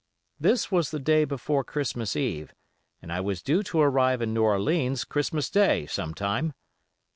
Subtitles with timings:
[0.39, 2.55] This was the day before Christmas eve
[3.03, 6.53] and I was due to arrive in New Orleans Christmas day, some time.